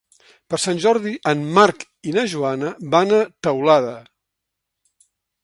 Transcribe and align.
Per 0.51 0.57
Sant 0.61 0.79
Jordi 0.85 1.11
en 1.31 1.43
Marc 1.57 1.85
i 2.13 2.15
na 2.17 2.23
Joana 2.33 2.73
van 2.97 3.15
a 3.19 3.21
Teulada. 3.49 3.95